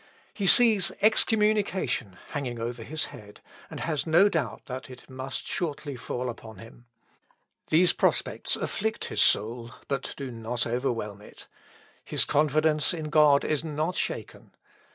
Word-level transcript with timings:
He 0.33 0.47
sees 0.47 0.91
excommunication 1.01 2.17
hanging 2.29 2.59
over 2.59 2.81
his 2.81 3.05
head, 3.13 3.39
and 3.69 3.81
has 3.81 4.07
no 4.07 4.29
doubt 4.29 4.65
that 4.65 4.89
it 4.89 5.07
must 5.07 5.45
shortly 5.45 5.95
fall 5.95 6.27
upon 6.27 6.57
him. 6.57 6.87
These 7.69 7.93
prospects 7.93 8.55
afflict 8.55 9.05
his 9.09 9.21
soul, 9.21 9.73
but 9.87 10.15
do 10.17 10.31
not 10.31 10.65
overwhelm 10.65 11.21
it. 11.21 11.45
His 12.03 12.25
confidence 12.25 12.95
in 12.95 13.11
God 13.11 13.45
is 13.45 13.63
not 13.63 13.95
shaken. 13.95 14.55